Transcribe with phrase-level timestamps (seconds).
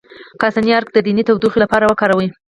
[0.03, 0.03] د
[0.41, 2.27] کاسني عرق د ینې د تودوخې لپاره وکاروئ